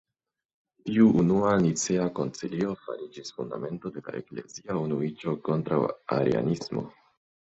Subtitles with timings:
[0.85, 5.79] Tiu unua Nicea koncilio fariĝis fundamento de la eklezia unuiĝo kontraŭ
[6.19, 6.87] arianismo.